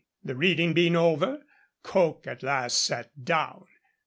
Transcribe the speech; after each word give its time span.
The 0.23 0.33
reading 0.35 0.73
being 0.73 0.95
over, 0.95 1.43
Coke 1.83 2.25
at 2.25 2.41
last 2.41 2.79
sat 2.83 3.23
down. 3.23 3.67